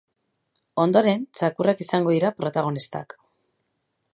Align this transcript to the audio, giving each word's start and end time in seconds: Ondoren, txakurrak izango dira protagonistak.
Ondoren, 0.83 1.27
txakurrak 1.39 1.83
izango 1.85 2.15
dira 2.17 2.31
protagonistak. 2.41 3.17